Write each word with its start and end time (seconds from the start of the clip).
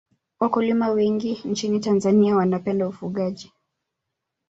Wakulima 0.39 0.89
wengi 0.89 1.41
nchini 1.45 1.79
tanzania 1.79 2.35
wanapenda 2.35 2.87
ufugaji 2.87 3.51